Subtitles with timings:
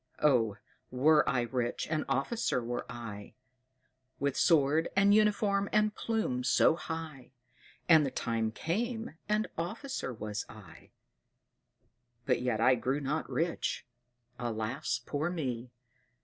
[0.23, 0.57] Oh,
[0.89, 1.85] were I rich!
[1.87, 3.35] an officer were I,
[4.19, 7.33] With sword, and uniform, and plume so high.
[7.87, 10.89] And the time came, and officer was I!
[12.25, 13.85] But yet I grew not rich.
[14.39, 15.69] Alas, poor me!